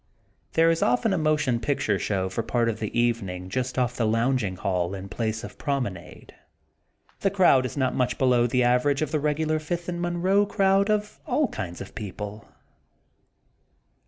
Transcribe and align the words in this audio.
There 0.53 0.71
is 0.71 0.81
often 0.81 1.13
a 1.13 1.17
mo 1.19 1.37
tion 1.37 1.59
picture 1.59 1.99
show 1.99 2.27
for 2.27 2.41
part 2.41 2.69
of 2.69 2.79
the 2.79 2.99
evening 2.99 3.49
just 3.49 3.77
off 3.77 3.95
the 3.95 4.07
lounging 4.07 4.55
hallway 4.55 4.97
and 4.97 5.11
place 5.11 5.43
of 5.43 5.59
prom 5.59 5.85
enade. 5.85 6.31
The 7.19 7.29
crowd 7.29 7.67
is 7.67 7.77
not 7.77 7.93
much 7.93 8.17
below 8.17 8.47
the 8.47 8.63
aver 8.63 8.89
age 8.89 9.03
of 9.03 9.11
the 9.11 9.19
regular 9.19 9.59
Fifth 9.59 9.87
and 9.89 10.01
Monroe 10.01 10.47
crowd 10.47 10.89
of 10.89 11.19
all 11.27 11.49
kinds 11.49 11.81
of 11.81 11.93
people. 11.93 12.47